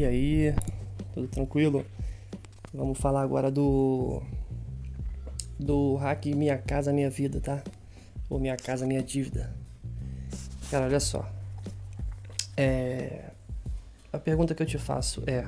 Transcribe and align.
E 0.00 0.04
aí, 0.06 0.54
tudo 1.12 1.28
tranquilo? 1.28 1.84
Vamos 2.72 2.98
falar 2.98 3.20
agora 3.20 3.50
do 3.50 4.22
do 5.58 5.96
hack 5.96 6.24
Minha 6.28 6.56
Casa 6.56 6.90
Minha 6.90 7.10
Vida, 7.10 7.38
tá? 7.38 7.62
Ou 8.30 8.40
Minha 8.40 8.56
Casa 8.56 8.86
Minha 8.86 9.02
Dívida. 9.02 9.54
Cara, 10.70 10.86
olha 10.86 11.00
só. 11.00 11.30
É... 12.56 13.24
A 14.10 14.18
pergunta 14.18 14.54
que 14.54 14.62
eu 14.62 14.66
te 14.66 14.78
faço 14.78 15.22
é: 15.26 15.44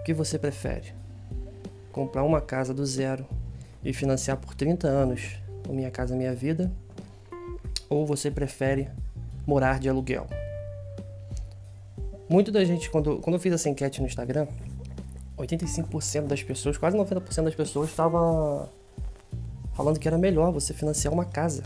o 0.00 0.04
que 0.04 0.12
você 0.12 0.38
prefere? 0.38 0.92
Comprar 1.90 2.24
uma 2.24 2.42
casa 2.42 2.74
do 2.74 2.84
zero 2.84 3.26
e 3.82 3.94
financiar 3.94 4.36
por 4.36 4.54
30 4.54 4.86
anos 4.86 5.38
o 5.66 5.72
Minha 5.72 5.90
Casa 5.90 6.14
Minha 6.14 6.34
Vida? 6.34 6.70
Ou 7.88 8.04
você 8.04 8.30
prefere 8.30 8.90
morar 9.46 9.80
de 9.80 9.88
aluguel? 9.88 10.26
Muito 12.32 12.50
da 12.50 12.64
gente, 12.64 12.88
quando, 12.88 13.18
quando 13.18 13.34
eu 13.34 13.40
fiz 13.40 13.52
essa 13.52 13.68
enquete 13.68 14.00
no 14.00 14.06
Instagram, 14.06 14.46
85% 15.36 16.26
das 16.26 16.42
pessoas, 16.42 16.78
quase 16.78 16.96
90% 16.96 17.44
das 17.44 17.54
pessoas 17.54 17.90
estava 17.90 18.70
falando 19.74 20.00
que 20.00 20.08
era 20.08 20.16
melhor 20.16 20.50
você 20.50 20.72
financiar 20.72 21.12
uma 21.12 21.26
casa. 21.26 21.62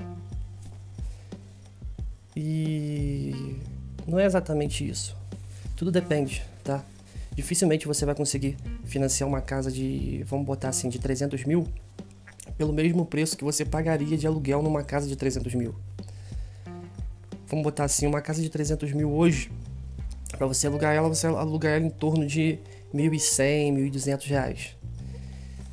E 2.35 3.61
não 4.09 4.19
é 4.19 4.27
exatamente 4.27 4.85
isso. 4.85 5.17
Tudo 5.77 5.93
depende, 5.93 6.43
tá? 6.65 6.85
Dificilmente 7.37 7.87
você 7.87 8.05
vai 8.05 8.17
conseguir 8.17 8.57
financiar 8.85 9.29
uma 9.29 9.41
casa 9.41 9.71
de, 9.71 10.25
vamos 10.27 10.45
botar 10.45 10.71
assim, 10.71 10.89
de 10.89 10.99
300 10.99 11.45
mil 11.45 11.69
pelo 12.59 12.73
mesmo 12.73 13.07
preço 13.07 13.37
que 13.37 13.45
você 13.45 13.65
pagaria 13.65 14.19
de 14.19 14.27
aluguel 14.27 14.63
numa 14.63 14.83
casa 14.83 15.07
de 15.07 15.15
300 15.15 15.55
mil. 15.55 15.77
Vamos 17.47 17.63
botar 17.63 17.85
assim, 17.85 18.05
uma 18.05 18.21
casa 18.21 18.43
de 18.43 18.51
300 18.51 18.93
mil 18.93 19.13
hoje, 19.13 19.49
para 20.37 20.47
você 20.47 20.67
alugar 20.67 20.95
ela, 20.95 21.09
você 21.09 21.27
alugar 21.27 21.73
ela 21.73 21.85
em 21.85 21.91
torno 21.91 22.27
de 22.27 22.59
1.100, 22.95 23.75
1.200 23.91 24.27
reais. 24.27 24.77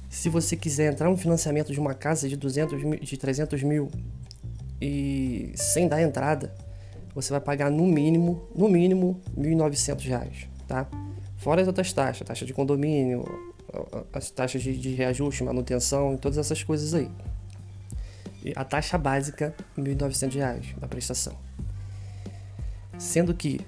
Se 0.10 0.30
você 0.30 0.56
quiser 0.56 0.92
entrar 0.92 1.10
no 1.10 1.18
financiamento 1.18 1.72
de 1.72 1.80
uma 1.80 1.94
casa 1.94 2.30
de 2.30 2.38
200 2.38 2.84
mil, 2.84 3.00
de 3.00 3.18
300 3.18 3.64
mil 3.64 3.90
e 4.80 5.52
sem 5.56 5.88
dar 5.88 6.02
entrada, 6.02 6.54
você 7.16 7.32
vai 7.32 7.42
pagar 7.42 7.70
no 7.70 7.86
mínimo, 7.86 8.48
no 8.56 8.70
mínimo, 8.70 9.20
1.900 9.38 10.08
reais, 10.08 10.48
tá? 10.68 10.88
Fora 11.38 11.62
as 11.62 11.68
outras 11.68 11.92
taxas, 11.92 12.28
taxa 12.28 12.46
de 12.46 12.54
condomínio, 12.54 13.24
as 14.14 14.30
taxas 14.30 14.62
de, 14.62 14.78
de 14.78 14.94
reajuste, 14.94 15.44
manutenção 15.44 16.16
todas 16.18 16.38
essas 16.38 16.64
coisas 16.64 16.94
aí. 16.94 17.10
E 18.44 18.54
a 18.56 18.64
taxa 18.64 18.98
básica, 18.98 19.56
R$ 19.76 19.84
1.900 19.84 20.78
da 20.78 20.88
prestação. 20.88 21.34
Sendo 22.98 23.34
que 23.34 23.60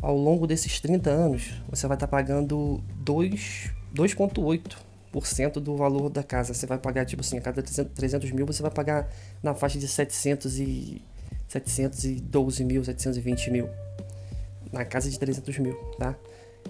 ao 0.00 0.16
longo 0.16 0.46
desses 0.46 0.80
30 0.80 1.10
anos, 1.10 1.52
você 1.68 1.86
vai 1.86 1.96
estar 1.96 2.06
tá 2.06 2.10
pagando 2.10 2.80
2,8% 3.04 5.54
do 5.54 5.76
valor 5.76 6.08
da 6.10 6.22
casa. 6.22 6.54
Você 6.54 6.66
vai 6.66 6.78
pagar, 6.78 7.04
tipo 7.04 7.20
assim, 7.20 7.38
a 7.38 7.40
cada 7.40 7.62
300 7.62 8.30
mil, 8.32 8.46
você 8.46 8.62
vai 8.62 8.70
pagar 8.70 9.08
na 9.42 9.54
faixa 9.54 9.78
de 9.78 9.88
700 9.88 10.58
e 10.58 11.02
712 11.48 12.64
mil, 12.64 12.84
720 12.84 13.50
mil. 13.50 13.68
Na 14.72 14.84
casa 14.84 15.10
de 15.10 15.18
300 15.18 15.58
mil, 15.58 15.74
tá? 15.98 16.14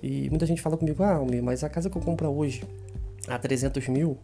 E 0.03 0.29
muita 0.31 0.47
gente 0.47 0.61
fala 0.61 0.77
comigo, 0.77 1.03
ah, 1.03 1.21
mas 1.43 1.65
a 1.65 1.69
casa 1.69 1.89
que 1.89 1.97
eu 1.97 2.03
compro 2.03 2.29
hoje 2.29 2.63
a 3.27 3.39
300 3.39 3.89
mil, 3.89 4.19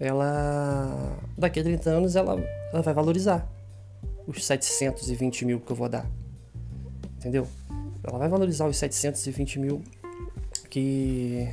ela 0.00 1.18
daqui 1.36 1.60
a 1.60 1.62
30 1.62 1.90
anos 1.90 2.16
ela, 2.16 2.40
ela 2.72 2.82
vai 2.82 2.94
valorizar 2.94 3.46
os 4.26 4.44
720 4.44 5.44
mil 5.44 5.60
que 5.60 5.70
eu 5.70 5.76
vou 5.76 5.88
dar. 5.88 6.10
Entendeu? 7.18 7.46
Ela 8.06 8.18
vai 8.18 8.28
valorizar 8.28 8.66
os 8.66 8.76
720 8.76 9.58
mil 9.58 9.82
que, 10.68 11.48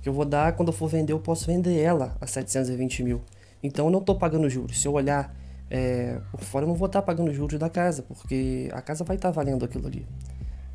que 0.00 0.08
eu 0.08 0.12
vou 0.12 0.24
dar. 0.24 0.52
Quando 0.54 0.68
eu 0.68 0.72
for 0.72 0.88
vender, 0.88 1.12
eu 1.12 1.18
posso 1.18 1.46
vender 1.46 1.80
ela 1.80 2.16
a 2.20 2.26
720 2.26 3.02
mil. 3.02 3.20
Então 3.62 3.86
eu 3.86 3.90
não 3.90 4.00
estou 4.00 4.16
pagando 4.16 4.48
juros. 4.48 4.80
Se 4.80 4.86
eu 4.86 4.92
olhar 4.92 5.34
é, 5.70 6.20
por 6.30 6.40
fora, 6.40 6.64
eu 6.64 6.68
não 6.68 6.74
vou 6.74 6.86
estar 6.86 7.00
tá 7.00 7.06
pagando 7.06 7.32
juros 7.32 7.58
da 7.58 7.68
casa, 7.68 8.02
porque 8.02 8.68
a 8.72 8.82
casa 8.82 9.04
vai 9.04 9.16
estar 9.16 9.28
tá 9.28 9.32
valendo 9.32 9.64
aquilo 9.64 9.86
ali. 9.86 10.06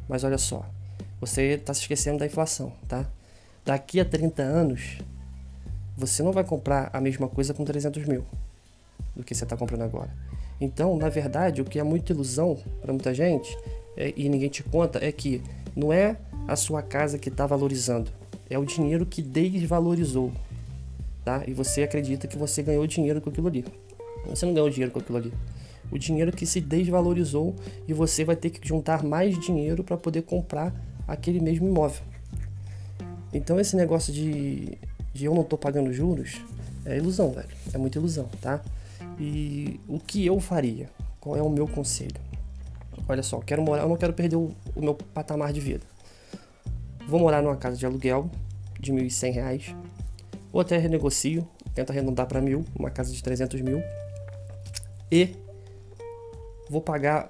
Mas 0.07 0.23
olha 0.23 0.37
só, 0.37 0.65
você 1.19 1.53
está 1.53 1.73
se 1.73 1.81
esquecendo 1.81 2.17
da 2.17 2.25
inflação, 2.25 2.71
tá? 2.87 3.05
Daqui 3.63 3.99
a 3.99 4.05
30 4.05 4.41
anos, 4.41 4.99
você 5.95 6.23
não 6.23 6.31
vai 6.31 6.43
comprar 6.43 6.89
a 6.93 7.01
mesma 7.01 7.27
coisa 7.27 7.53
com 7.53 7.65
300 7.65 8.05
mil 8.05 8.25
do 9.15 9.23
que 9.23 9.35
você 9.35 9.43
está 9.43 9.57
comprando 9.57 9.81
agora. 9.81 10.09
Então, 10.59 10.97
na 10.97 11.09
verdade, 11.09 11.61
o 11.61 11.65
que 11.65 11.79
é 11.79 11.83
muita 11.83 12.13
ilusão 12.13 12.57
para 12.81 12.91
muita 12.91 13.13
gente 13.13 13.55
é, 13.95 14.13
e 14.15 14.27
ninguém 14.27 14.49
te 14.49 14.63
conta 14.63 15.03
é 15.03 15.11
que 15.11 15.41
não 15.75 15.93
é 15.93 16.17
a 16.47 16.55
sua 16.55 16.81
casa 16.81 17.17
que 17.17 17.29
está 17.29 17.45
valorizando, 17.45 18.09
é 18.49 18.57
o 18.57 18.65
dinheiro 18.65 19.05
que 19.05 19.21
desvalorizou, 19.21 20.31
tá? 21.23 21.43
E 21.45 21.53
você 21.53 21.83
acredita 21.83 22.27
que 22.27 22.37
você 22.37 22.63
ganhou 22.63 22.87
dinheiro 22.87 23.21
com 23.21 23.29
aquilo 23.29 23.47
ali. 23.47 23.65
Você 24.25 24.45
não 24.45 24.53
ganhou 24.53 24.69
dinheiro 24.69 24.91
com 24.91 24.99
aquilo 24.99 25.17
ali. 25.17 25.33
O 25.91 25.97
dinheiro 25.97 26.31
que 26.31 26.45
se 26.45 26.59
desvalorizou 26.59 27.55
e 27.87 27.93
você 27.93 28.23
vai 28.25 28.35
ter 28.35 28.49
que 28.49 28.65
juntar 28.67 29.03
mais 29.03 29.37
dinheiro 29.39 29.83
para 29.83 29.97
poder 29.97 30.23
comprar 30.23 30.73
aquele 31.07 31.39
mesmo 31.39 31.67
imóvel. 31.67 32.01
Então 33.33 33.59
esse 33.59 33.75
negócio 33.75 34.11
de, 34.11 34.77
de 35.13 35.25
eu 35.25 35.33
não 35.33 35.43
tô 35.43 35.57
pagando 35.57 35.93
juros 35.93 36.41
é 36.85 36.97
ilusão, 36.97 37.31
velho. 37.31 37.49
É 37.73 37.77
muita 37.77 37.99
ilusão, 37.99 38.29
tá? 38.41 38.61
E 39.19 39.79
o 39.87 39.99
que 39.99 40.25
eu 40.25 40.39
faria? 40.39 40.89
Qual 41.19 41.35
é 41.35 41.41
o 41.41 41.49
meu 41.49 41.67
conselho? 41.67 42.21
Olha 43.07 43.23
só, 43.23 43.39
quero 43.39 43.61
morar, 43.61 43.83
eu 43.83 43.89
não 43.89 43.95
quero 43.95 44.13
perder 44.13 44.35
o, 44.35 44.51
o 44.75 44.81
meu 44.81 44.93
patamar 44.93 45.53
de 45.53 45.59
vida. 45.59 45.85
Vou 47.07 47.19
morar 47.19 47.41
numa 47.41 47.55
casa 47.55 47.77
de 47.77 47.85
aluguel 47.85 48.29
de 48.79 48.91
R$ 48.91 49.01
1.100, 49.01 49.75
ou 50.51 50.61
até 50.61 50.77
renegocio, 50.77 51.47
tento 51.73 51.91
arredondar 51.91 52.27
para 52.27 52.41
mil, 52.41 52.65
uma 52.77 52.89
casa 52.89 53.11
de 53.11 53.21
300 53.23 53.61
mil, 53.61 53.81
e 55.11 55.35
vou 56.69 56.81
pagar 56.81 57.29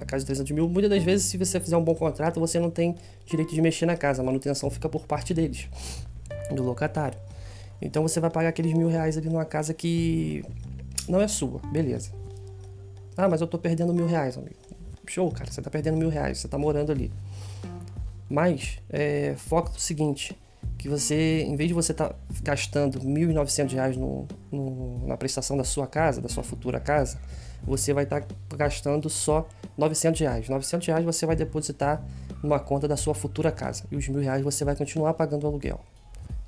a 0.00 0.04
casa 0.04 0.22
de 0.22 0.26
300 0.26 0.52
mil. 0.52 0.68
Muitas 0.68 0.90
das 0.90 1.02
vezes, 1.02 1.26
se 1.26 1.36
você 1.36 1.60
fizer 1.60 1.76
um 1.76 1.84
bom 1.84 1.94
contrato, 1.94 2.40
você 2.40 2.58
não 2.58 2.70
tem 2.70 2.96
direito 3.26 3.54
de 3.54 3.60
mexer 3.60 3.86
na 3.86 3.96
casa, 3.96 4.22
a 4.22 4.24
manutenção 4.24 4.70
fica 4.70 4.88
por 4.88 5.06
parte 5.06 5.34
deles, 5.34 5.68
do 6.50 6.62
locatário. 6.62 7.18
Então 7.80 8.02
você 8.02 8.20
vai 8.20 8.30
pagar 8.30 8.48
aqueles 8.48 8.72
mil 8.72 8.88
reais 8.88 9.16
ali 9.18 9.28
numa 9.28 9.44
casa 9.44 9.74
que 9.74 10.42
não 11.08 11.20
é 11.20 11.28
sua, 11.28 11.60
beleza. 11.70 12.10
Ah, 13.16 13.28
mas 13.28 13.40
eu 13.40 13.46
tô 13.46 13.58
perdendo 13.58 13.92
mil 13.94 14.06
reais, 14.06 14.36
amigo. 14.36 14.56
Show, 15.06 15.30
cara, 15.30 15.50
você 15.50 15.60
tá 15.62 15.70
perdendo 15.70 15.96
mil 15.96 16.08
reais, 16.08 16.38
você 16.38 16.48
tá 16.48 16.58
morando 16.58 16.90
ali. 16.90 17.12
Mas, 18.28 18.78
é, 18.88 19.34
foca 19.36 19.70
no 19.70 19.78
seguinte, 19.78 20.36
que 20.78 20.88
você, 20.88 21.42
em 21.42 21.56
vez 21.56 21.68
de 21.68 21.74
você 21.74 21.92
estar 21.92 22.08
tá 22.08 22.16
gastando 22.42 22.98
R$ 22.98 23.04
1.900 23.06 23.96
no, 23.96 24.26
no, 24.50 25.06
na 25.06 25.16
prestação 25.16 25.56
da 25.56 25.64
sua 25.64 25.86
casa, 25.86 26.20
da 26.20 26.28
sua 26.28 26.42
futura 26.42 26.80
casa, 26.80 27.18
você 27.62 27.92
vai 27.92 28.04
estar 28.04 28.22
tá 28.22 28.56
gastando 28.56 29.08
só 29.08 29.40
R$ 29.62 29.70
900. 29.78 30.48
900 30.48 30.86
reais 30.86 31.04
você 31.04 31.26
vai 31.26 31.36
depositar 31.36 32.04
numa 32.42 32.58
conta 32.58 32.88
da 32.88 32.96
sua 32.96 33.14
futura 33.14 33.52
casa. 33.52 33.84
E 33.90 33.96
os 33.96 34.08
mil 34.08 34.20
reais 34.20 34.42
você 34.42 34.64
vai 34.64 34.74
continuar 34.76 35.14
pagando 35.14 35.44
o 35.44 35.46
aluguel. 35.46 35.80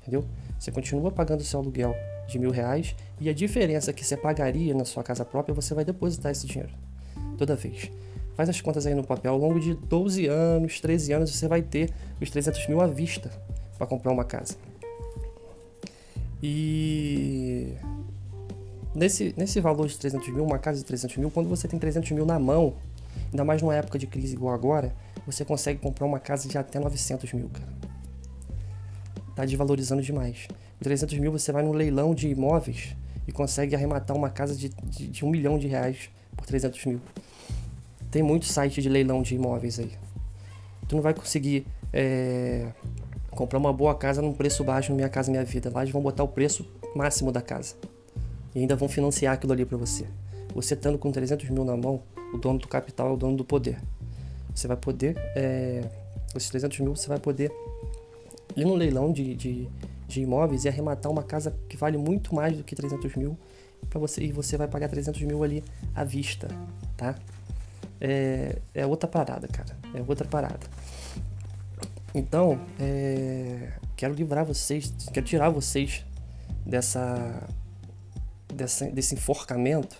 Entendeu? 0.07 0.23
Você 0.57 0.71
continua 0.71 1.11
pagando 1.11 1.43
seu 1.43 1.59
aluguel 1.59 1.93
de 2.27 2.39
mil 2.39 2.49
reais 2.49 2.95
e 3.19 3.29
a 3.29 3.33
diferença 3.33 3.91
que 3.91 4.05
você 4.05 4.15
pagaria 4.15 4.73
na 4.73 4.85
sua 4.85 5.03
casa 5.03 5.25
própria, 5.25 5.53
você 5.53 5.73
vai 5.73 5.83
depositar 5.83 6.31
esse 6.31 6.47
dinheiro 6.47 6.71
toda 7.37 7.55
vez. 7.55 7.91
Faz 8.35 8.47
as 8.47 8.61
contas 8.61 8.87
aí 8.87 8.95
no 8.95 9.03
papel. 9.03 9.33
Ao 9.33 9.37
longo 9.37 9.59
de 9.59 9.73
12 9.73 10.27
anos, 10.27 10.79
13 10.79 11.11
anos, 11.11 11.35
você 11.35 11.47
vai 11.47 11.61
ter 11.61 11.91
os 12.21 12.29
300 12.29 12.67
mil 12.67 12.79
à 12.79 12.87
vista 12.87 13.29
para 13.77 13.85
comprar 13.85 14.13
uma 14.13 14.23
casa. 14.23 14.55
E 16.41 17.73
nesse, 18.95 19.33
nesse 19.35 19.59
valor 19.59 19.87
de 19.87 19.97
300 19.97 20.29
mil, 20.29 20.45
uma 20.45 20.59
casa 20.59 20.79
de 20.79 20.85
300 20.85 21.17
mil, 21.17 21.31
quando 21.31 21.49
você 21.49 21.67
tem 21.67 21.77
300 21.77 22.11
mil 22.11 22.25
na 22.25 22.39
mão, 22.39 22.75
ainda 23.31 23.43
mais 23.43 23.61
numa 23.61 23.75
época 23.75 23.99
de 23.99 24.07
crise 24.07 24.35
igual 24.35 24.53
agora, 24.53 24.95
você 25.25 25.43
consegue 25.43 25.79
comprar 25.79 26.05
uma 26.05 26.19
casa 26.19 26.47
de 26.47 26.57
até 26.57 26.79
900 26.79 27.33
mil, 27.33 27.49
cara. 27.49 27.86
Tá 29.37 29.45
desvalorizando 29.45 30.01
demais. 30.01 30.47
Com 30.49 30.83
300 30.83 31.19
mil 31.19 31.31
você 31.31 31.51
vai 31.51 31.61
num 31.61 31.71
leilão 31.71 32.15
de 32.15 32.27
imóveis 32.27 32.95
e 33.27 33.31
consegue 33.31 33.75
arrematar 33.75 34.17
uma 34.17 34.31
casa 34.31 34.55
de, 34.55 34.69
de, 34.69 35.07
de 35.09 35.23
um 35.23 35.29
milhão 35.29 35.59
de 35.59 35.67
reais 35.67 36.09
por 36.35 36.47
300 36.47 36.83
mil. 36.85 36.99
Tem 38.09 38.23
muitos 38.23 38.49
sites 38.49 38.81
de 38.81 38.89
leilão 38.89 39.21
de 39.21 39.35
imóveis 39.35 39.77
aí. 39.77 39.91
Tu 40.87 40.95
não 40.95 41.03
vai 41.03 41.13
conseguir 41.13 41.67
é, 41.93 42.71
comprar 43.29 43.59
uma 43.59 43.71
boa 43.71 43.93
casa 43.93 44.23
num 44.23 44.33
preço 44.33 44.63
baixo 44.63 44.89
no 44.89 44.95
Minha 44.95 45.07
Casa 45.07 45.29
Minha 45.29 45.45
Vida. 45.45 45.69
Lá 45.71 45.83
eles 45.83 45.93
vão 45.93 46.01
botar 46.01 46.23
o 46.23 46.27
preço 46.27 46.67
máximo 46.95 47.31
da 47.31 47.39
casa. 47.39 47.75
E 48.55 48.59
ainda 48.61 48.75
vão 48.75 48.89
financiar 48.89 49.35
aquilo 49.35 49.53
ali 49.53 49.65
para 49.65 49.77
você. 49.77 50.07
Você 50.55 50.73
estando 50.73 50.97
com 50.97 51.11
300 51.11 51.47
mil 51.51 51.63
na 51.63 51.77
mão, 51.77 52.01
o 52.33 52.39
dono 52.39 52.57
do 52.57 52.67
capital 52.67 53.09
é 53.09 53.11
o 53.11 53.15
dono 53.15 53.37
do 53.37 53.45
poder. 53.45 53.79
Você 54.55 54.67
vai 54.67 54.77
poder, 54.77 55.15
é, 55.35 55.83
esses 56.35 56.49
300 56.49 56.79
mil, 56.79 56.95
você 56.95 57.07
vai 57.07 57.19
poder 57.19 57.51
ir 58.57 58.65
no 58.65 58.75
leilão 58.75 59.13
de, 59.13 59.35
de, 59.35 59.67
de 60.07 60.21
imóveis 60.21 60.65
e 60.65 60.67
arrematar 60.67 61.11
uma 61.11 61.23
casa 61.23 61.55
que 61.69 61.77
vale 61.77 61.97
muito 61.97 62.35
mais 62.35 62.57
do 62.57 62.63
que 62.63 62.75
300 62.75 63.15
mil 63.15 63.37
para 63.89 63.99
você 63.99 64.23
e 64.23 64.31
você 64.31 64.57
vai 64.57 64.67
pagar 64.67 64.89
300 64.89 65.21
mil 65.21 65.43
ali 65.43 65.63
à 65.95 66.03
vista, 66.03 66.47
tá? 66.97 67.15
é, 67.99 68.59
é 68.73 68.85
outra 68.85 69.07
parada, 69.07 69.47
cara. 69.47 69.75
É 69.93 70.01
outra 70.07 70.27
parada. 70.27 70.65
Então, 72.13 72.59
é, 72.79 73.73
quero 73.95 74.13
livrar 74.13 74.45
vocês, 74.45 74.93
quero 75.13 75.25
tirar 75.25 75.49
vocês 75.49 76.05
dessa, 76.65 77.47
dessa 78.53 78.89
desse 78.89 79.15
enforcamento, 79.15 79.97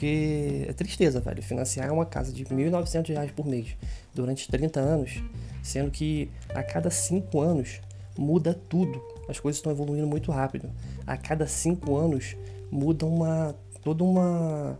porque 0.00 0.64
é 0.66 0.72
tristeza, 0.72 1.20
velho. 1.20 1.42
Financiar 1.42 1.92
uma 1.92 2.06
casa 2.06 2.32
de 2.32 2.42
R$ 2.42 2.56
1.900 2.56 3.32
por 3.32 3.44
mês 3.44 3.76
durante 4.14 4.50
30 4.50 4.80
anos, 4.80 5.22
sendo 5.62 5.90
que 5.90 6.30
a 6.54 6.62
cada 6.62 6.90
5 6.90 7.38
anos 7.38 7.82
muda 8.16 8.54
tudo. 8.54 8.98
As 9.28 9.38
coisas 9.38 9.58
estão 9.58 9.70
evoluindo 9.70 10.06
muito 10.06 10.32
rápido. 10.32 10.70
A 11.06 11.18
cada 11.18 11.46
5 11.46 11.94
anos 11.94 12.34
muda 12.70 13.04
uma 13.04 13.54
toda 13.84 14.02
uma 14.02 14.78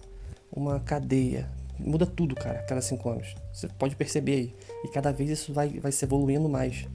uma 0.51 0.81
cadeia. 0.81 1.51
Muda 1.79 2.07
tudo, 2.07 2.35
cara, 2.35 2.61
a 2.61 2.63
cada 2.63 2.81
5 2.81 3.11
anos. 3.11 3.35
Você 3.53 3.69
pode 3.69 3.97
perceber 3.97 4.33
aí. 4.33 4.55
E 4.83 4.89
cada 4.89 5.13
vez 5.13 5.29
isso 5.29 5.53
vai, 5.53 5.69
vai 5.81 5.93
se 5.93 6.03
evoluindo 6.03 6.49
mais. 6.49 6.89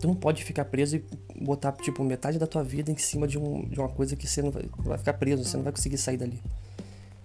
Tu 0.00 0.06
não 0.06 0.14
pode 0.14 0.42
ficar 0.42 0.64
preso 0.64 0.96
e 0.96 1.04
botar, 1.44 1.72
tipo, 1.72 2.02
metade 2.02 2.38
da 2.38 2.46
tua 2.46 2.64
vida 2.64 2.90
em 2.90 2.96
cima 2.96 3.28
de, 3.28 3.38
um, 3.38 3.68
de 3.68 3.78
uma 3.78 3.88
coisa 3.90 4.16
que 4.16 4.26
você 4.26 4.40
não 4.40 4.50
vai, 4.50 4.64
vai 4.78 4.96
ficar 4.96 5.12
preso, 5.12 5.44
você 5.44 5.58
não 5.58 5.64
vai 5.64 5.74
conseguir 5.74 5.98
sair 5.98 6.16
dali. 6.16 6.40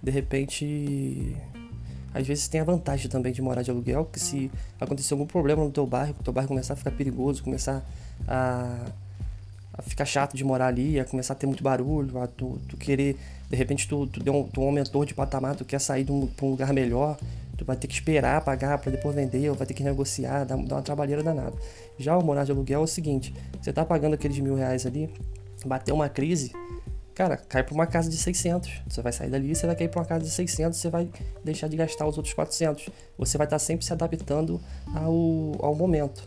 De 0.02 0.10
repente, 0.10 1.36
às 2.14 2.28
vezes 2.28 2.48
tem 2.48 2.60
a 2.60 2.64
vantagem 2.64 3.10
também 3.10 3.32
de 3.32 3.42
morar 3.42 3.62
de 3.62 3.72
aluguel, 3.72 4.06
que 4.06 4.20
se 4.20 4.52
acontecer 4.80 5.14
algum 5.14 5.26
problema 5.26 5.64
no 5.64 5.72
teu 5.72 5.86
bairro, 5.86 6.16
o 6.20 6.24
teu 6.24 6.34
bairro 6.34 6.48
começar 6.48 6.74
a 6.74 6.78
ficar 6.78 6.92
perigoso, 6.92 7.44
começar 7.44 7.86
a, 8.28 8.86
a 9.74 9.82
ficar 9.82 10.06
chato 10.06 10.36
de 10.36 10.44
morar 10.44 10.68
ali, 10.68 11.00
a 11.00 11.06
começar 11.06 11.34
a 11.34 11.36
ter 11.36 11.46
muito 11.46 11.64
barulho, 11.64 12.20
a 12.20 12.28
tu, 12.28 12.60
tu 12.68 12.76
querer, 12.76 13.18
de 13.50 13.56
repente 13.56 13.88
tu, 13.88 14.08
tu, 14.08 14.20
deu 14.22 14.36
um, 14.36 14.44
tu 14.44 14.62
aumentou 14.62 15.06
de 15.06 15.14
patamar, 15.14 15.56
tu 15.56 15.64
quer 15.64 15.80
sair 15.80 16.04
de 16.04 16.12
um, 16.12 16.28
pra 16.28 16.46
um 16.46 16.50
lugar 16.50 16.74
melhor, 16.74 17.18
tu 17.58 17.64
vai 17.64 17.78
ter 17.78 17.88
que 17.88 17.94
esperar 17.94 18.42
pagar 18.42 18.78
para 18.80 18.92
depois 18.92 19.16
vender, 19.16 19.50
ou 19.50 19.56
vai 19.56 19.66
ter 19.66 19.74
que 19.74 19.84
negociar, 19.84 20.44
dá, 20.44 20.56
uma 20.56 20.82
trabalheira 20.82 21.24
danada. 21.24 21.54
Já 21.98 22.18
o 22.18 22.24
morar 22.24 22.44
de 22.44 22.52
aluguel 22.52 22.82
é 22.82 22.84
o 22.84 22.88
seguinte, 22.88 23.34
você 23.62 23.72
tá 23.72 23.86
pagando 23.86 24.16
aqueles 24.16 24.38
mil 24.40 24.56
reais 24.56 24.86
ali, 24.86 25.10
bateu 25.66 25.96
uma 25.96 26.10
crise, 26.10 26.52
cara, 27.14 27.38
cai 27.38 27.64
para 27.64 27.74
uma 27.74 27.86
casa 27.86 28.10
de 28.10 28.18
600. 28.18 28.82
Você 28.88 29.02
vai 29.02 29.12
sair 29.12 29.30
dali, 29.30 29.56
você 29.56 29.66
vai 29.66 29.76
cair 29.76 29.90
para 29.90 30.00
uma 30.00 30.06
casa 30.06 30.24
de 30.24 30.32
600, 30.32 30.78
você 30.78 30.90
vai 30.90 31.10
deixar 31.44 31.68
de 31.68 31.78
gastar 31.78 32.08
os 32.08 32.18
outros 32.18 32.34
400. 32.34 32.90
Você 33.18 33.38
vai 33.38 33.46
estar 33.46 33.56
tá 33.56 33.60
sempre 33.60 33.86
se 33.86 33.94
adaptando 33.94 34.60
ao, 34.94 35.66
ao 35.66 35.76
momento. 35.76 36.24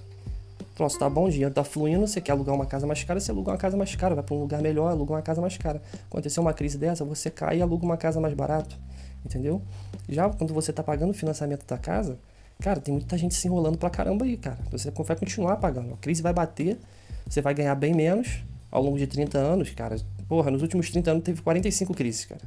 Pronto, 0.74 0.98
tá 0.98 1.08
bom, 1.08 1.26
o 1.26 1.30
dinheiro 1.30 1.54
tá 1.54 1.62
fluindo, 1.62 2.04
você 2.06 2.20
quer 2.20 2.32
alugar 2.32 2.52
uma 2.52 2.66
casa 2.66 2.84
mais 2.84 3.02
cara, 3.04 3.20
você 3.20 3.30
aluga 3.30 3.52
uma 3.52 3.56
casa 3.56 3.76
mais 3.76 3.94
cara, 3.94 4.16
vai 4.16 4.24
para 4.24 4.34
um 4.34 4.40
lugar 4.40 4.60
melhor, 4.60 4.90
aluga 4.90 5.12
uma 5.12 5.22
casa 5.22 5.40
mais 5.40 5.56
cara. 5.56 5.80
Aconteceu 6.06 6.42
uma 6.42 6.52
crise 6.52 6.76
dessa, 6.76 7.04
você 7.04 7.30
cai 7.30 7.58
e 7.58 7.62
aluga 7.62 7.84
uma 7.84 7.96
casa 7.96 8.20
mais 8.20 8.34
barato, 8.34 8.76
entendeu? 9.24 9.62
Já 10.08 10.28
quando 10.28 10.52
você 10.52 10.72
tá 10.72 10.82
pagando 10.82 11.10
o 11.10 11.14
financiamento 11.14 11.64
da 11.64 11.78
casa, 11.78 12.18
cara, 12.60 12.80
tem 12.80 12.92
muita 12.92 13.16
gente 13.16 13.34
se 13.34 13.46
enrolando 13.46 13.78
pra 13.78 13.88
caramba 13.88 14.24
aí, 14.24 14.36
cara. 14.36 14.58
Você 14.72 14.90
vai 14.90 15.16
continuar 15.16 15.56
pagando. 15.58 15.94
A 15.94 15.96
crise 15.96 16.20
vai 16.20 16.32
bater, 16.32 16.76
você 17.24 17.40
vai 17.40 17.54
ganhar 17.54 17.76
bem 17.76 17.94
menos 17.94 18.42
ao 18.68 18.82
longo 18.82 18.98
de 18.98 19.06
30 19.06 19.38
anos, 19.38 19.70
cara. 19.70 19.96
Porra, 20.34 20.50
nos 20.50 20.62
últimos 20.62 20.90
30 20.90 21.12
anos 21.12 21.22
teve 21.22 21.40
45 21.42 21.94
crises, 21.94 22.24
cara. 22.24 22.40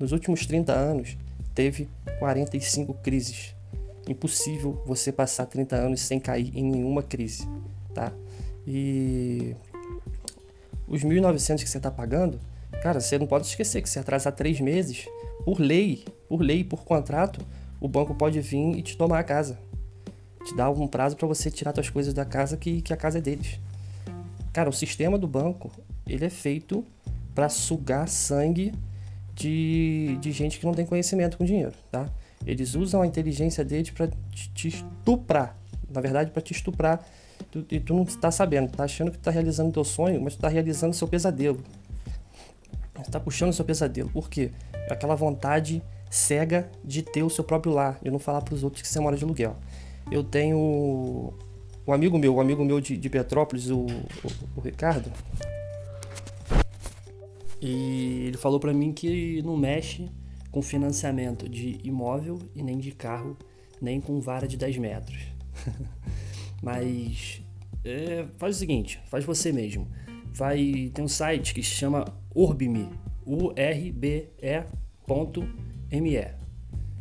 Nos 0.00 0.10
últimos 0.10 0.44
30 0.46 0.72
anos 0.72 1.16
teve 1.54 1.88
45 2.18 2.92
crises 2.94 3.54
impossível 4.08 4.82
você 4.84 5.12
passar 5.12 5.46
30 5.46 5.76
anos 5.76 6.00
sem 6.00 6.18
cair 6.18 6.50
em 6.58 6.64
nenhuma 6.64 7.04
crise, 7.04 7.48
tá? 7.94 8.12
E 8.66 9.54
os 10.88 11.04
1.900 11.04 11.62
que 11.62 11.70
você 11.70 11.76
está 11.76 11.88
pagando, 11.88 12.40
cara, 12.82 12.98
você 12.98 13.16
não 13.16 13.28
pode 13.28 13.46
esquecer 13.46 13.80
que 13.80 13.88
se 13.88 14.00
atrasar 14.00 14.32
três 14.32 14.60
meses, 14.60 15.06
por 15.44 15.60
lei, 15.60 16.04
por 16.28 16.40
lei, 16.40 16.64
por 16.64 16.84
contrato, 16.84 17.40
o 17.80 17.86
banco 17.86 18.12
pode 18.16 18.40
vir 18.40 18.76
e 18.76 18.82
te 18.82 18.96
tomar 18.96 19.20
a 19.20 19.24
casa. 19.24 19.56
Te 20.44 20.56
dar 20.56 20.68
um 20.68 20.88
prazo 20.88 21.14
para 21.14 21.28
você 21.28 21.48
tirar 21.48 21.72
suas 21.74 21.88
coisas 21.88 22.12
da 22.12 22.24
casa 22.24 22.56
que, 22.56 22.82
que 22.82 22.92
a 22.92 22.96
casa 22.96 23.18
é 23.18 23.20
deles. 23.20 23.60
Cara, 24.52 24.68
o 24.68 24.72
sistema 24.72 25.16
do 25.16 25.28
banco, 25.28 25.70
ele 26.06 26.24
é 26.24 26.30
feito 26.30 26.84
para 27.34 27.48
sugar 27.48 28.08
sangue 28.08 28.72
de, 29.34 30.16
de 30.20 30.32
gente 30.32 30.58
que 30.58 30.66
não 30.66 30.74
tem 30.74 30.86
conhecimento 30.86 31.36
com 31.36 31.44
dinheiro, 31.44 31.72
tá? 31.90 32.08
Eles 32.46 32.74
usam 32.74 33.02
a 33.02 33.06
inteligência 33.06 33.64
deles 33.64 33.90
para 33.90 34.08
te, 34.30 34.50
te, 34.52 34.68
estuprar. 34.68 35.56
Na 35.90 36.00
verdade, 36.00 36.30
para 36.30 36.42
te 36.42 36.52
estuprar. 36.52 37.04
Tu, 37.50 37.64
e 37.70 37.80
tu 37.80 37.94
não 37.94 38.02
está 38.02 38.30
sabendo, 38.30 38.70
tá 38.70 38.84
achando 38.84 39.10
que 39.10 39.18
tá 39.18 39.30
realizando 39.30 39.72
teu 39.72 39.84
sonho, 39.84 40.20
mas 40.20 40.36
tu 40.36 40.40
tá 40.40 40.48
realizando 40.48 40.94
seu 40.94 41.08
pesadelo. 41.08 41.60
Você 42.96 43.10
tá 43.10 43.18
puxando 43.18 43.52
seu 43.52 43.64
pesadelo. 43.64 44.10
Por 44.10 44.28
quê? 44.28 44.50
Aquela 44.90 45.14
vontade 45.14 45.82
cega 46.10 46.70
de 46.84 47.02
ter 47.02 47.22
o 47.22 47.30
seu 47.30 47.42
próprio 47.42 47.72
lar 47.72 47.98
e 48.04 48.10
não 48.10 48.18
falar 48.18 48.42
para 48.42 48.54
os 48.54 48.62
outros 48.62 48.82
que 48.82 48.88
você 48.88 49.00
mora 49.00 49.16
de 49.16 49.24
aluguel. 49.24 49.56
Eu 50.10 50.22
tenho 50.22 51.32
um 51.86 51.92
amigo 51.92 52.18
meu, 52.18 52.36
um 52.36 52.40
amigo 52.40 52.64
meu 52.64 52.80
de, 52.80 52.96
de 52.96 53.10
Petrópolis, 53.10 53.70
o, 53.70 53.80
o, 53.80 53.88
o 54.56 54.60
Ricardo, 54.60 55.10
e 57.66 58.26
ele 58.26 58.36
falou 58.36 58.60
para 58.60 58.74
mim 58.74 58.92
que 58.92 59.40
não 59.42 59.56
mexe 59.56 60.06
com 60.50 60.60
financiamento 60.60 61.48
de 61.48 61.78
imóvel 61.82 62.38
e 62.54 62.62
nem 62.62 62.76
de 62.78 62.92
carro, 62.92 63.38
nem 63.80 64.02
com 64.02 64.20
vara 64.20 64.46
de 64.46 64.58
10 64.58 64.76
metros. 64.76 65.18
Mas 66.62 67.42
é, 67.82 68.26
faz 68.36 68.56
o 68.56 68.58
seguinte, 68.58 69.00
faz 69.06 69.24
você 69.24 69.50
mesmo. 69.50 69.88
Vai 70.30 70.90
tem 70.92 71.02
um 71.02 71.08
site 71.08 71.54
que 71.54 71.62
se 71.62 71.70
chama 71.70 72.04
Urbime, 72.34 72.90
U 73.24 73.50
R 73.56 73.92
B 73.92 74.28
E.me. 74.42 76.18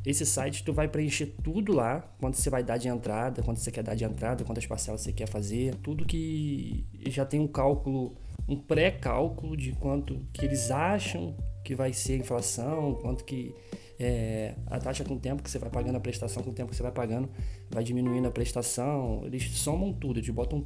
Esse 0.05 0.25
site 0.25 0.63
tu 0.63 0.71
vai 0.71 0.87
preencher 0.87 1.35
tudo 1.43 1.73
lá, 1.73 1.99
quanto 2.21 2.37
você 2.37 2.49
vai 2.49 2.63
dar 2.63 2.77
de 2.77 2.87
entrada, 2.87 3.43
quanto 3.43 3.59
você 3.59 3.69
quer 3.69 3.83
dar 3.83 3.95
de 3.95 4.05
entrada, 4.05 4.45
quantas 4.45 4.65
parcelas 4.65 5.01
você 5.01 5.11
quer 5.11 5.27
fazer, 5.27 5.75
tudo 5.75 6.05
que 6.05 6.85
já 7.07 7.25
tem 7.25 7.41
um 7.41 7.47
cálculo, 7.47 8.15
um 8.47 8.55
pré-cálculo 8.55 9.55
de 9.55 9.71
quanto 9.73 10.19
que 10.33 10.45
eles 10.45 10.71
acham 10.71 11.35
que 11.63 11.75
vai 11.75 11.93
ser 11.93 12.13
a 12.13 12.17
inflação, 12.17 12.95
quanto 12.95 13.23
que 13.23 13.55
é, 13.99 14.55
a 14.67 14.79
taxa 14.79 15.03
com 15.03 15.13
o 15.13 15.19
tempo 15.19 15.41
que 15.41 15.49
você 15.49 15.57
vai 15.57 15.69
pagando, 15.69 15.95
a 15.95 15.99
prestação 15.99 16.43
com 16.43 16.49
o 16.49 16.53
tempo 16.53 16.69
que 16.69 16.75
você 16.75 16.83
vai 16.83 16.91
pagando, 16.91 17.29
vai 17.69 17.83
diminuindo 17.83 18.27
a 18.27 18.31
prestação. 18.31 19.21
Eles 19.25 19.49
somam 19.51 19.93
tudo, 19.93 20.19
eles 20.19 20.29
botam 20.29 20.65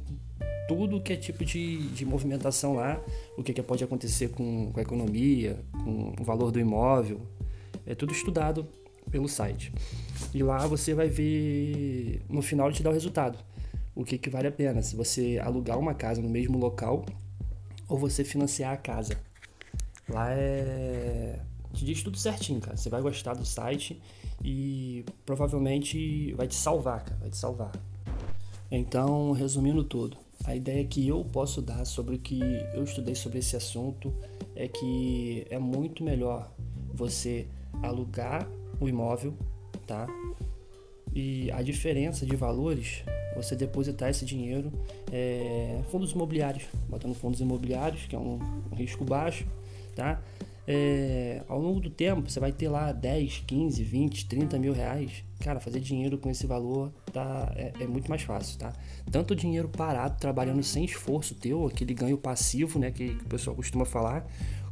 tudo 0.66 1.00
que 1.00 1.12
é 1.12 1.16
tipo 1.16 1.44
de, 1.44 1.88
de 1.88 2.04
movimentação 2.04 2.74
lá, 2.74 3.00
o 3.36 3.42
que, 3.42 3.52
que 3.52 3.62
pode 3.62 3.82
acontecer 3.84 4.28
com, 4.30 4.72
com 4.72 4.78
a 4.78 4.82
economia, 4.82 5.58
com 5.84 6.12
o 6.20 6.24
valor 6.24 6.50
do 6.50 6.58
imóvel. 6.58 7.20
É 7.86 7.94
tudo 7.94 8.12
estudado 8.12 8.66
pelo 9.10 9.28
site. 9.28 9.72
E 10.34 10.42
lá 10.42 10.66
você 10.66 10.92
vai 10.92 11.08
ver, 11.08 12.20
no 12.28 12.42
final 12.42 12.66
ele 12.66 12.76
te 12.76 12.82
dá 12.82 12.90
o 12.90 12.92
resultado. 12.92 13.38
O 13.94 14.04
que, 14.04 14.18
que 14.18 14.28
vale 14.28 14.48
a 14.48 14.52
pena, 14.52 14.82
se 14.82 14.94
você 14.94 15.40
alugar 15.42 15.78
uma 15.78 15.94
casa 15.94 16.20
no 16.20 16.28
mesmo 16.28 16.58
local 16.58 17.04
ou 17.88 17.98
você 17.98 18.24
financiar 18.24 18.72
a 18.72 18.76
casa. 18.76 19.18
Lá 20.08 20.30
é. 20.30 21.40
Te 21.72 21.84
diz 21.84 22.02
tudo 22.02 22.16
certinho, 22.16 22.60
cara. 22.60 22.76
Você 22.76 22.88
vai 22.88 23.00
gostar 23.02 23.34
do 23.34 23.44
site 23.44 24.00
e 24.42 25.04
provavelmente 25.24 26.32
vai 26.34 26.46
te 26.46 26.54
salvar, 26.54 27.04
cara. 27.04 27.16
Vai 27.20 27.30
te 27.30 27.36
salvar. 27.36 27.72
Então, 28.70 29.32
resumindo 29.32 29.82
tudo, 29.84 30.16
a 30.44 30.54
ideia 30.54 30.84
que 30.84 31.06
eu 31.06 31.24
posso 31.24 31.60
dar 31.60 31.84
sobre 31.84 32.16
o 32.16 32.18
que 32.18 32.40
eu 32.74 32.84
estudei 32.84 33.14
sobre 33.14 33.38
esse 33.38 33.56
assunto 33.56 34.14
é 34.54 34.68
que 34.68 35.46
é 35.50 35.58
muito 35.58 36.02
melhor 36.02 36.50
você 36.92 37.46
alugar 37.82 38.48
o 38.80 38.88
imóvel, 38.88 39.34
tá? 39.86 40.06
E 41.14 41.50
a 41.52 41.62
diferença 41.62 42.24
de 42.24 42.36
valores, 42.36 43.02
você 43.34 43.56
depositar 43.56 44.10
esse 44.10 44.24
dinheiro 44.24 44.72
é, 45.12 45.80
fundos 45.90 46.12
imobiliários, 46.12 46.64
botando 46.88 47.14
fundos 47.14 47.40
imobiliários, 47.40 48.06
que 48.06 48.14
é 48.14 48.18
um, 48.18 48.38
um 48.70 48.74
risco 48.74 49.04
baixo, 49.04 49.46
tá? 49.94 50.22
É, 50.70 51.40
ao 51.48 51.58
longo 51.58 51.80
do 51.80 51.88
tempo, 51.88 52.30
você 52.30 52.38
vai 52.38 52.52
ter 52.52 52.68
lá 52.68 52.92
10, 52.92 53.44
15, 53.46 53.82
20, 53.82 54.26
30 54.26 54.58
mil 54.58 54.74
reais. 54.74 55.24
Cara, 55.40 55.58
fazer 55.60 55.80
dinheiro 55.80 56.18
com 56.18 56.28
esse 56.28 56.46
valor 56.46 56.92
tá, 57.10 57.50
é, 57.56 57.72
é, 57.80 57.86
muito 57.86 58.10
mais 58.10 58.20
fácil, 58.20 58.58
tá? 58.58 58.74
Tanto 59.10 59.34
dinheiro 59.34 59.66
parado, 59.66 60.18
trabalhando 60.20 60.62
sem 60.62 60.84
esforço 60.84 61.34
teu, 61.34 61.66
aquele 61.66 61.94
ganho 61.94 62.18
passivo, 62.18 62.78
né, 62.78 62.90
que, 62.90 63.14
que 63.14 63.24
o 63.24 63.28
pessoal 63.28 63.56
costuma 63.56 63.86
falar, 63.86 64.26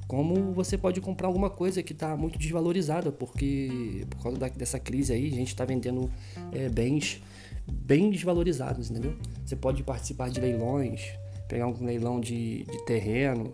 como 0.06 0.52
você 0.52 0.78
pode 0.78 1.00
comprar 1.00 1.26
alguma 1.26 1.50
coisa 1.50 1.82
que 1.82 1.92
está 1.92 2.16
muito 2.16 2.38
desvalorizada, 2.38 3.10
porque 3.10 4.06
por 4.10 4.22
causa 4.22 4.38
da, 4.38 4.48
dessa 4.48 4.78
crise 4.78 5.12
aí, 5.12 5.26
a 5.26 5.34
gente 5.34 5.48
está 5.48 5.64
vendendo 5.64 6.10
é, 6.52 6.68
bens 6.68 7.22
bem 7.66 8.10
desvalorizados, 8.10 8.90
entendeu? 8.90 9.16
Você 9.44 9.56
pode 9.56 9.82
participar 9.82 10.30
de 10.30 10.40
leilões, 10.40 11.02
pegar 11.48 11.66
um 11.66 11.84
leilão 11.84 12.20
de, 12.20 12.64
de 12.64 12.84
terreno, 12.84 13.52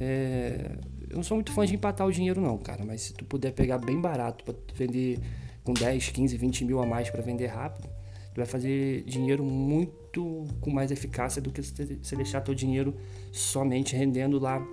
é, 0.00 0.76
eu 1.08 1.16
não 1.16 1.22
sou 1.22 1.36
muito 1.36 1.52
fã 1.52 1.64
de 1.64 1.74
empatar 1.74 2.06
o 2.06 2.12
dinheiro, 2.12 2.40
não, 2.40 2.58
cara. 2.58 2.84
Mas 2.84 3.02
se 3.02 3.14
tu 3.14 3.24
puder 3.24 3.52
pegar 3.52 3.78
bem 3.78 4.00
barato 4.00 4.44
para 4.44 4.54
vender 4.74 5.18
com 5.64 5.72
10, 5.72 6.10
15, 6.10 6.36
20 6.36 6.64
mil 6.64 6.82
a 6.82 6.86
mais 6.86 7.10
para 7.10 7.22
vender 7.22 7.46
rápido, 7.46 7.88
tu 8.34 8.36
vai 8.36 8.46
fazer 8.46 9.02
dinheiro 9.04 9.44
muito 9.44 10.46
com 10.60 10.70
mais 10.70 10.90
eficácia 10.90 11.40
do 11.40 11.50
que 11.50 11.62
você 11.62 12.16
deixar 12.16 12.40
teu 12.40 12.54
dinheiro 12.54 12.94
somente 13.32 13.94
rendendo 13.96 14.38
lá 14.38 14.64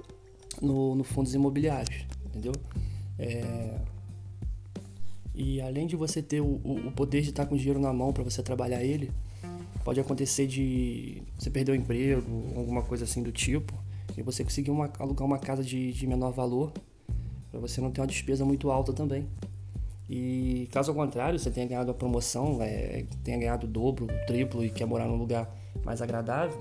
no, 0.62 0.96
no 0.96 1.04
fundos 1.04 1.34
imobiliários, 1.34 2.06
entendeu? 2.26 2.54
É... 3.18 3.80
E 5.36 5.60
além 5.62 5.88
de 5.88 5.96
você 5.96 6.22
ter 6.22 6.42
o, 6.42 6.62
o 6.64 6.92
poder 6.92 7.22
de 7.22 7.30
estar 7.30 7.46
com 7.46 7.56
o 7.56 7.58
dinheiro 7.58 7.80
na 7.80 7.92
mão 7.92 8.14
para 8.14 8.24
você 8.24 8.44
trabalhar 8.44 8.84
ele, 8.84 9.12
pode 9.84 10.00
acontecer 10.00 10.48
de 10.48 11.24
você 11.38 11.50
perder 11.50 11.72
o 11.72 11.76
emprego, 11.76 12.22
alguma 12.56 12.84
coisa 12.84 13.04
assim 13.04 13.24
do 13.24 13.32
tipo, 13.32 13.74
e 14.16 14.22
você 14.22 14.44
conseguir 14.44 14.72
uma, 14.72 14.92
alugar 15.00 15.26
uma 15.26 15.40
casa 15.40 15.64
de, 15.64 15.92
de 15.92 16.06
menor 16.06 16.32
valor, 16.32 16.72
para 17.50 17.60
você 17.60 17.82
não 17.82 17.92
ter 17.92 18.02
uma 18.02 18.08
despesa 18.08 18.46
muito 18.46 18.72
alta 18.72 18.94
também. 18.94 19.28
E 20.10 20.68
caso 20.72 20.92
ao 20.92 20.96
contrário, 20.96 21.40
você 21.40 21.50
tenha 21.50 21.68
ganhado 21.68 21.90
a 21.90 21.94
promoção, 21.94 22.62
é, 22.62 23.06
tenha 23.24 23.38
ganhado 23.38 23.66
o 23.66 23.70
dobro, 23.70 24.06
o 24.06 24.26
triplo 24.26 24.64
e 24.64 24.70
quer 24.70 24.86
morar 24.86 25.08
num 25.08 25.16
lugar 25.16 25.50
mais 25.84 26.02
agradável, 26.02 26.58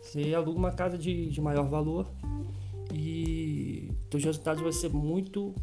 você 0.00 0.34
aluga 0.34 0.58
uma 0.58 0.70
casa 0.70 0.96
de, 0.96 1.30
de 1.30 1.40
maior 1.40 1.68
valor 1.68 2.06
e 4.14 4.16
os 4.16 4.24
resultados 4.24 4.62
vão 4.62 4.72
ser 4.72 4.90
muito 4.90 5.54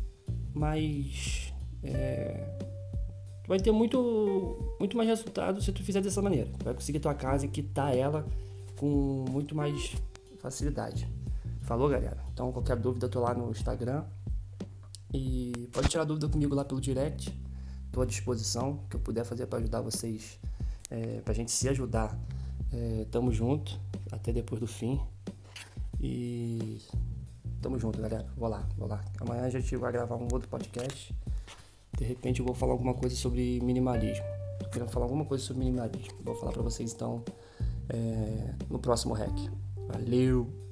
mais. 0.53 1.53
É, 1.83 2.59
vai 3.47 3.59
ter 3.59 3.71
muito, 3.71 4.75
muito 4.79 4.97
mais 4.97 5.07
resultado 5.07 5.61
se 5.61 5.71
tu 5.71 5.81
fizer 5.83 6.01
dessa 6.01 6.21
maneira. 6.21 6.49
Vai 6.63 6.73
conseguir 6.73 6.99
tua 6.99 7.13
casa 7.13 7.45
e 7.45 7.49
quitar 7.49 7.95
ela 7.95 8.27
com 8.75 9.25
muito 9.29 9.55
mais 9.55 9.95
facilidade. 10.39 11.07
Falou, 11.61 11.87
galera? 11.87 12.17
Então, 12.33 12.51
qualquer 12.51 12.75
dúvida, 12.75 13.05
eu 13.05 13.09
tô 13.09 13.21
lá 13.21 13.33
no 13.33 13.49
Instagram. 13.51 14.03
E 15.13 15.69
pode 15.71 15.87
tirar 15.87 16.03
dúvida 16.03 16.27
comigo 16.27 16.53
lá 16.53 16.65
pelo 16.65 16.81
direct. 16.81 17.33
Tô 17.91 18.01
à 18.01 18.05
disposição. 18.05 18.81
Que 18.89 18.97
eu 18.97 18.99
puder 18.99 19.23
fazer 19.23 19.45
para 19.47 19.59
ajudar 19.59 19.81
vocês, 19.81 20.37
é, 20.89 21.21
pra 21.21 21.33
gente 21.33 21.51
se 21.51 21.69
ajudar. 21.69 22.19
É, 22.73 23.05
tamo 23.09 23.31
junto. 23.31 23.79
Até 24.11 24.33
depois 24.33 24.59
do 24.59 24.67
fim. 24.67 24.99
E 26.01 26.81
tamo 27.61 27.79
junto, 27.79 28.01
galera. 28.01 28.25
Vou 28.35 28.49
lá, 28.49 28.67
vou 28.77 28.87
lá. 28.87 29.03
Amanhã 29.19 29.43
a 29.43 29.49
gente 29.49 29.75
vai 29.75 29.91
gravar 29.91 30.15
um 30.15 30.27
outro 30.31 30.47
podcast. 30.49 31.15
De 31.97 32.03
repente 32.03 32.39
eu 32.39 32.45
vou 32.45 32.55
falar 32.55 32.73
alguma 32.73 32.93
coisa 32.93 33.15
sobre 33.15 33.59
minimalismo. 33.61 34.25
Tô 34.59 34.69
querendo 34.69 34.89
falar 34.89 35.05
alguma 35.05 35.25
coisa 35.25 35.43
sobre 35.43 35.63
minimalismo. 35.63 36.17
Vou 36.23 36.35
falar 36.35 36.51
para 36.51 36.63
vocês 36.63 36.93
então 36.93 37.23
é, 37.89 38.53
no 38.69 38.79
próximo 38.79 39.13
rec. 39.13 39.33
Valeu! 39.87 40.70